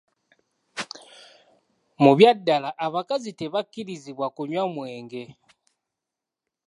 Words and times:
Mu 2.03 2.11
bya 2.17 2.31
ddala 2.37 2.69
abakazi 2.85 3.31
tebakirizibwa 3.39 4.27
kunywa 4.35 4.63
mwenge. 4.73 5.23